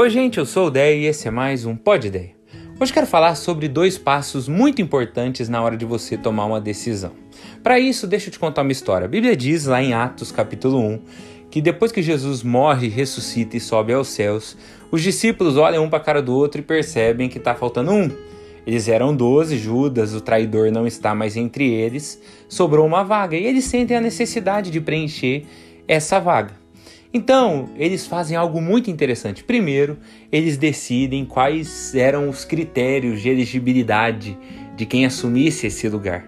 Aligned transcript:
Oi, 0.00 0.08
gente, 0.08 0.38
eu 0.38 0.46
sou 0.46 0.68
o 0.68 0.70
Deia 0.70 0.96
e 0.96 1.04
esse 1.04 1.28
é 1.28 1.30
mais 1.30 1.66
um 1.66 1.76
Pod 1.76 2.06
Ideia. 2.06 2.30
Hoje 2.80 2.90
quero 2.90 3.06
falar 3.06 3.34
sobre 3.34 3.68
dois 3.68 3.98
passos 3.98 4.48
muito 4.48 4.80
importantes 4.80 5.46
na 5.46 5.60
hora 5.60 5.76
de 5.76 5.84
você 5.84 6.16
tomar 6.16 6.46
uma 6.46 6.58
decisão. 6.58 7.12
Para 7.62 7.78
isso, 7.78 8.06
deixa 8.06 8.28
eu 8.28 8.32
te 8.32 8.38
contar 8.38 8.62
uma 8.62 8.72
história. 8.72 9.04
A 9.04 9.08
Bíblia 9.08 9.36
diz 9.36 9.66
lá 9.66 9.82
em 9.82 9.92
Atos, 9.92 10.32
capítulo 10.32 10.78
1, 10.78 11.02
que 11.50 11.60
depois 11.60 11.92
que 11.92 12.00
Jesus 12.00 12.42
morre, 12.42 12.88
ressuscita 12.88 13.58
e 13.58 13.60
sobe 13.60 13.92
aos 13.92 14.08
céus, 14.08 14.56
os 14.90 15.02
discípulos 15.02 15.58
olham 15.58 15.84
um 15.84 15.90
para 15.90 15.98
a 15.98 16.02
cara 16.02 16.22
do 16.22 16.34
outro 16.34 16.62
e 16.62 16.64
percebem 16.64 17.28
que 17.28 17.36
está 17.36 17.54
faltando 17.54 17.92
um. 17.92 18.10
Eles 18.66 18.88
eram 18.88 19.14
doze, 19.14 19.58
Judas, 19.58 20.14
o 20.14 20.20
traidor, 20.22 20.72
não 20.72 20.86
está 20.86 21.14
mais 21.14 21.36
entre 21.36 21.70
eles, 21.70 22.18
sobrou 22.48 22.86
uma 22.86 23.04
vaga 23.04 23.36
e 23.36 23.44
eles 23.44 23.66
sentem 23.66 23.98
a 23.98 24.00
necessidade 24.00 24.70
de 24.70 24.80
preencher 24.80 25.44
essa 25.86 26.18
vaga. 26.18 26.59
Então, 27.12 27.68
eles 27.76 28.06
fazem 28.06 28.36
algo 28.36 28.60
muito 28.62 28.90
interessante. 28.90 29.42
Primeiro, 29.42 29.98
eles 30.30 30.56
decidem 30.56 31.24
quais 31.24 31.94
eram 31.94 32.28
os 32.28 32.44
critérios 32.44 33.20
de 33.20 33.28
elegibilidade 33.28 34.38
de 34.76 34.86
quem 34.86 35.04
assumisse 35.04 35.66
esse 35.66 35.88
lugar. 35.88 36.24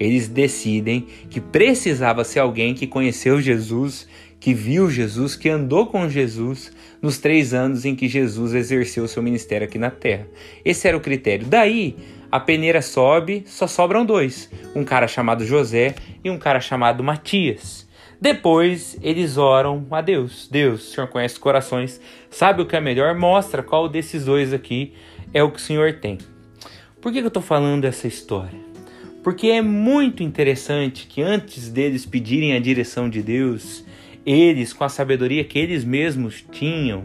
Eles 0.00 0.26
decidem 0.26 1.06
que 1.28 1.40
precisava 1.40 2.24
ser 2.24 2.40
alguém 2.40 2.74
que 2.74 2.86
conheceu 2.86 3.40
Jesus, 3.40 4.08
que 4.40 4.52
viu 4.52 4.90
Jesus, 4.90 5.36
que 5.36 5.48
andou 5.48 5.86
com 5.86 6.08
Jesus 6.08 6.72
nos 7.00 7.18
três 7.18 7.52
anos 7.54 7.84
em 7.84 7.94
que 7.94 8.08
Jesus 8.08 8.54
exerceu 8.54 9.06
seu 9.06 9.22
ministério 9.22 9.66
aqui 9.66 9.78
na 9.78 9.90
terra. 9.90 10.26
Esse 10.64 10.88
era 10.88 10.96
o 10.96 11.00
critério. 11.00 11.46
Daí, 11.46 11.96
a 12.32 12.40
peneira 12.40 12.82
sobe, 12.82 13.44
só 13.46 13.66
sobram 13.66 14.04
dois: 14.04 14.50
um 14.74 14.84
cara 14.84 15.06
chamado 15.06 15.46
José 15.46 15.94
e 16.24 16.30
um 16.30 16.38
cara 16.38 16.60
chamado 16.60 17.04
Matias. 17.04 17.86
Depois 18.20 18.98
eles 19.02 19.36
oram 19.36 19.86
a 19.90 20.00
Deus. 20.00 20.48
Deus, 20.50 20.88
o 20.88 20.92
Senhor 20.92 21.06
conhece 21.08 21.38
corações, 21.38 22.00
sabe 22.30 22.62
o 22.62 22.66
que 22.66 22.76
é 22.76 22.80
melhor, 22.80 23.14
mostra 23.14 23.62
qual 23.62 23.88
desses 23.88 24.24
dois 24.24 24.52
aqui 24.52 24.94
é 25.32 25.42
o 25.42 25.50
que 25.50 25.58
o 25.58 25.62
Senhor 25.62 25.94
tem. 25.94 26.18
Por 27.00 27.12
que 27.12 27.18
eu 27.18 27.26
estou 27.26 27.42
falando 27.42 27.84
essa 27.84 28.06
história? 28.06 28.58
Porque 29.22 29.48
é 29.48 29.62
muito 29.62 30.22
interessante 30.22 31.06
que 31.06 31.22
antes 31.22 31.70
deles 31.70 32.04
pedirem 32.04 32.54
a 32.54 32.60
direção 32.60 33.08
de 33.08 33.22
Deus, 33.22 33.84
eles, 34.24 34.72
com 34.72 34.84
a 34.84 34.88
sabedoria 34.88 35.44
que 35.44 35.58
eles 35.58 35.84
mesmos 35.84 36.44
tinham, 36.52 37.04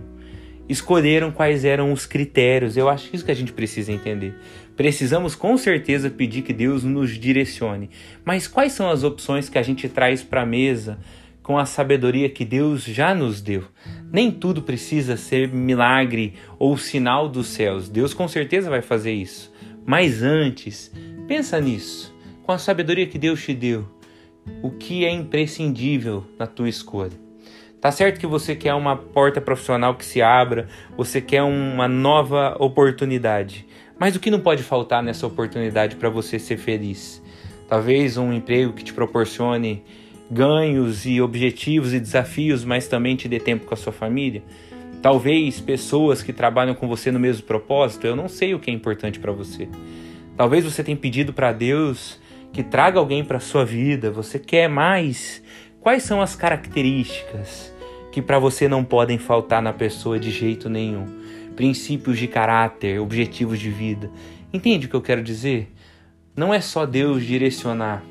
escolheram 0.67 1.31
quais 1.31 1.65
eram 1.65 1.91
os 1.91 2.05
critérios. 2.05 2.77
Eu 2.77 2.87
acho 2.87 3.09
que 3.09 3.15
isso 3.15 3.25
que 3.25 3.31
a 3.31 3.35
gente 3.35 3.51
precisa 3.51 3.91
entender. 3.91 4.35
Precisamos 4.79 5.35
com 5.35 5.57
certeza 5.57 6.09
pedir 6.09 6.41
que 6.41 6.53
Deus 6.53 6.85
nos 6.85 7.09
direcione. 7.19 7.89
Mas 8.23 8.47
quais 8.47 8.71
são 8.71 8.89
as 8.89 9.03
opções 9.03 9.49
que 9.49 9.57
a 9.57 9.61
gente 9.61 9.89
traz 9.89 10.23
para 10.23 10.43
a 10.43 10.45
mesa 10.45 10.97
com 11.43 11.57
a 11.57 11.65
sabedoria 11.65 12.29
que 12.29 12.45
Deus 12.45 12.85
já 12.85 13.13
nos 13.13 13.41
deu? 13.41 13.65
Nem 14.09 14.31
tudo 14.31 14.61
precisa 14.61 15.17
ser 15.17 15.49
milagre 15.49 16.35
ou 16.57 16.77
sinal 16.77 17.27
dos 17.27 17.47
céus. 17.47 17.89
Deus 17.89 18.13
com 18.13 18.25
certeza 18.25 18.69
vai 18.69 18.81
fazer 18.81 19.11
isso. 19.11 19.53
Mas 19.85 20.23
antes, 20.23 20.89
pensa 21.27 21.59
nisso. 21.59 22.15
Com 22.43 22.53
a 22.53 22.57
sabedoria 22.57 23.05
que 23.05 23.17
Deus 23.17 23.43
te 23.43 23.53
deu, 23.53 23.85
o 24.63 24.71
que 24.71 25.03
é 25.03 25.11
imprescindível 25.11 26.23
na 26.39 26.47
tua 26.47 26.69
escolha? 26.69 27.19
Tá 27.81 27.91
certo 27.91 28.17
que 28.17 28.27
você 28.27 28.55
quer 28.55 28.73
uma 28.73 28.95
porta 28.95 29.41
profissional 29.41 29.95
que 29.95 30.05
se 30.05 30.21
abra, 30.21 30.69
você 30.95 31.19
quer 31.19 31.43
uma 31.43 31.87
nova 31.87 32.55
oportunidade. 32.59 33.65
Mas 33.99 34.15
o 34.15 34.19
que 34.19 34.31
não 34.31 34.39
pode 34.39 34.63
faltar 34.63 35.03
nessa 35.03 35.27
oportunidade 35.27 35.95
para 35.97 36.09
você 36.09 36.39
ser 36.39 36.57
feliz? 36.57 37.21
Talvez 37.67 38.17
um 38.17 38.31
emprego 38.33 38.73
que 38.73 38.83
te 38.83 38.93
proporcione 38.93 39.83
ganhos 40.31 41.05
e 41.05 41.21
objetivos 41.21 41.93
e 41.93 41.99
desafios, 41.99 42.63
mas 42.63 42.87
também 42.87 43.15
te 43.15 43.27
dê 43.27 43.39
tempo 43.39 43.65
com 43.65 43.73
a 43.73 43.77
sua 43.77 43.91
família. 43.91 44.41
Talvez 45.01 45.59
pessoas 45.59 46.23
que 46.23 46.33
trabalham 46.33 46.73
com 46.73 46.87
você 46.87 47.11
no 47.11 47.19
mesmo 47.19 47.43
propósito. 47.43 48.07
Eu 48.07 48.15
não 48.15 48.27
sei 48.27 48.53
o 48.53 48.59
que 48.59 48.71
é 48.71 48.73
importante 48.73 49.19
para 49.19 49.31
você. 49.31 49.67
Talvez 50.37 50.63
você 50.63 50.83
tenha 50.83 50.97
pedido 50.97 51.33
para 51.33 51.51
Deus 51.51 52.19
que 52.53 52.63
traga 52.63 52.97
alguém 52.99 53.23
para 53.23 53.39
sua 53.39 53.65
vida. 53.65 54.09
Você 54.09 54.39
quer 54.39 54.67
mais 54.67 55.43
Quais 55.81 56.03
são 56.03 56.21
as 56.21 56.35
características 56.35 57.73
que 58.11 58.21
para 58.21 58.37
você 58.37 58.67
não 58.67 58.83
podem 58.83 59.17
faltar 59.17 59.61
na 59.61 59.71
pessoa 59.71 60.19
de 60.19 60.29
jeito 60.29 60.69
nenhum? 60.69 61.05
Princípios 61.59 62.17
de 62.17 62.25
caráter, 62.25 63.01
objetivos 63.01 63.59
de 63.59 63.69
vida. 63.69 64.09
Entende 64.53 64.85
o 64.85 64.89
que 64.89 64.95
eu 64.95 65.01
quero 65.01 65.21
dizer? 65.21 65.69
Não 66.33 66.53
é 66.53 66.61
só 66.61 66.85
Deus 66.85 67.25
direcionar, 67.25 68.01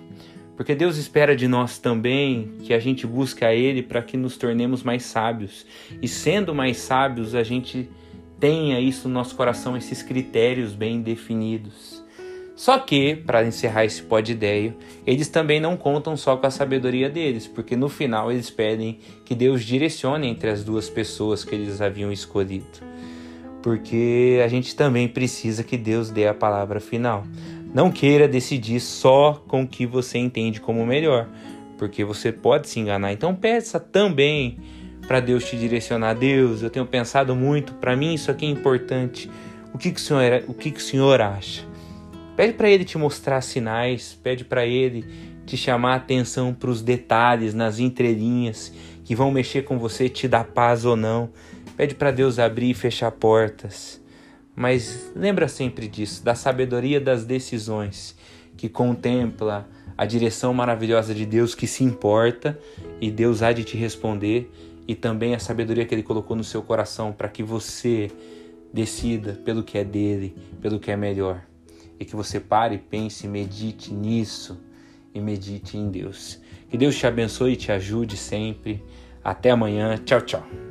porque 0.55 0.75
Deus 0.75 0.99
espera 0.99 1.35
de 1.35 1.49
nós 1.49 1.79
também 1.79 2.59
que 2.63 2.75
a 2.75 2.79
gente 2.79 3.07
busque 3.07 3.47
a 3.47 3.55
Ele 3.55 3.83
para 3.83 4.03
que 4.03 4.19
nos 4.19 4.37
tornemos 4.37 4.83
mais 4.83 5.05
sábios. 5.05 5.65
E 6.03 6.07
sendo 6.07 6.55
mais 6.55 6.77
sábios, 6.77 7.35
a 7.35 7.43
gente 7.43 7.89
tenha 8.39 8.79
isso 8.81 9.09
no 9.09 9.15
nosso 9.15 9.35
coração, 9.35 9.75
esses 9.79 10.03
critérios 10.03 10.75
bem 10.75 11.01
definidos. 11.01 12.05
Só 12.55 12.79
que, 12.79 13.17
para 13.17 13.47
encerrar 13.47 13.87
esse 13.87 14.05
de 14.23 14.33
ideia, 14.33 14.77
eles 15.07 15.29
também 15.29 15.59
não 15.59 15.75
contam 15.75 16.19
só 16.19 16.37
com 16.37 16.47
a 16.47 16.51
sabedoria 16.51 17.09
deles, 17.09 17.47
porque 17.47 17.75
no 17.75 17.89
final 17.89 18.31
eles 18.31 18.51
pedem 18.51 18.99
que 19.25 19.35
Deus 19.35 19.65
direcione 19.65 20.29
entre 20.29 20.51
as 20.51 20.63
duas 20.63 20.91
pessoas 20.91 21.45
que 21.45 21.55
eles 21.55 21.81
haviam 21.81 22.13
escolhido. 22.13 22.87
Porque 23.63 24.41
a 24.45 24.49
gente 24.49 24.75
também 24.75 25.09
precisa 25.09 25.65
que 25.65 25.77
Deus 25.77 26.11
dê 26.11 26.27
a 26.27 26.35
palavra 26.35 26.81
final. 26.81 27.25
Não 27.75 27.91
queira 27.91 28.27
decidir 28.27 28.81
só 28.81 29.43
com 29.47 29.63
o 29.63 29.67
que 29.67 29.85
você 29.85 30.19
entende 30.19 30.61
como 30.61 30.87
melhor, 30.87 31.29
porque 31.77 32.05
você 32.05 32.33
pode 32.33 32.69
se 32.69 32.81
enganar. 32.81 33.13
Então 33.13 33.35
peça 33.35 33.79
também 33.79 34.59
para 35.07 35.21
Deus 35.21 35.45
te 35.45 35.57
direcionar. 35.57 36.15
Deus, 36.15 36.63
eu 36.63 36.71
tenho 36.71 36.87
pensado 36.87 37.35
muito, 37.35 37.75
para 37.75 37.97
mim 37.97 38.15
isso 38.15 38.31
aqui 38.31 38.47
é 38.47 38.49
importante. 38.49 39.31
O 39.73 39.79
que, 39.79 39.91
que, 39.91 40.01
o, 40.01 40.03
senhor, 40.03 40.45
o 40.49 40.55
que, 40.55 40.71
que 40.71 40.79
o 40.79 40.83
senhor 40.83 41.21
acha? 41.21 41.65
Pede 42.37 42.53
para 42.53 42.71
ele 42.71 42.85
te 42.85 42.97
mostrar 42.97 43.41
sinais, 43.41 44.19
pede 44.23 44.45
para 44.45 44.65
ele 44.65 45.05
te 45.49 45.57
chamar 45.57 45.95
a 45.95 45.97
atenção 45.97 46.53
para 46.53 46.69
os 46.69 46.83
detalhes 46.83 47.55
nas 47.55 47.79
entrelinhas 47.79 48.71
que 49.03 49.15
vão 49.15 49.31
mexer 49.31 49.63
com 49.63 49.79
você, 49.79 50.07
te 50.07 50.29
dar 50.29 50.45
paz 50.45 50.85
ou 50.85 50.95
não. 50.95 51.31
Pede 51.75 51.95
para 51.95 52.11
Deus 52.11 52.39
abrir 52.39 52.71
e 52.71 52.75
fechar 52.75 53.11
portas. 53.11 53.99
Mas 54.55 55.11
lembra 55.17 55.49
sempre 55.49 55.89
disso, 55.89 56.23
da 56.23 56.35
sabedoria 56.35 57.01
das 57.01 57.25
decisões, 57.25 58.15
que 58.57 58.69
contempla 58.69 59.67
a 59.97 60.05
direção 60.05 60.53
maravilhosa 60.53 61.15
de 61.15 61.25
Deus 61.25 61.55
que 61.55 61.67
se 61.67 61.83
importa 61.83 62.59
e 63.01 63.11
Deus 63.11 63.43
há 63.43 63.53
de 63.53 63.65
te 63.65 63.77
responder, 63.77 64.51
e 64.87 64.95
também 64.95 65.35
a 65.35 65.39
sabedoria 65.39 65.87
que 65.87 65.95
ele 65.95 66.03
colocou 66.03 66.37
no 66.37 66.45
seu 66.45 66.63
coração 66.63 67.13
para 67.13 67.29
que 67.29 67.43
você 67.43 68.11
decida 68.73 69.35
pelo 69.45 69.63
que 69.63 69.79
é 69.79 69.85
dele, 69.85 70.37
pelo 70.61 70.79
que 70.79 70.91
é 70.91 70.97
melhor 70.97 71.43
e 72.01 72.05
que 72.05 72.15
você 72.15 72.39
pare, 72.39 72.79
pense, 72.79 73.27
medite 73.27 73.93
nisso 73.93 74.59
e 75.19 75.23
medite 75.23 75.77
em 75.77 75.91
Deus. 75.91 76.41
Que 76.71 76.77
Deus 76.77 76.97
te 76.97 77.07
abençoe 77.07 77.53
e 77.53 77.57
te 77.57 77.73
ajude 77.73 78.17
sempre. 78.17 78.83
Até 79.23 79.51
amanhã. 79.51 79.97
Tchau, 80.05 80.21
tchau. 80.21 80.68